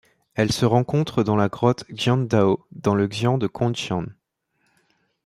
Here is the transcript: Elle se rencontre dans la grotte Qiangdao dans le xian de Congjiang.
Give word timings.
Elle 0.33 0.51
se 0.51 0.65
rencontre 0.65 1.21
dans 1.23 1.35
la 1.35 1.47
grotte 1.47 1.83
Qiangdao 1.95 2.65
dans 2.71 2.95
le 2.95 3.07
xian 3.07 3.37
de 3.37 3.45
Congjiang. 3.45 4.07